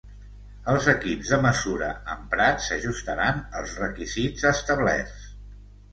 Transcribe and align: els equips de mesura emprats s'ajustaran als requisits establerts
els 0.71 0.87
equips 0.93 1.33
de 1.33 1.37
mesura 1.43 1.89
emprats 2.15 2.71
s'ajustaran 2.71 3.45
als 3.61 3.77
requisits 3.85 4.49
establerts 4.57 5.33